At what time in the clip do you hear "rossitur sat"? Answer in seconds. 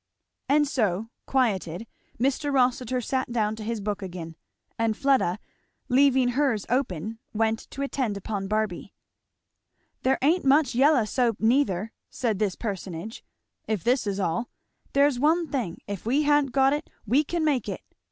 2.51-3.31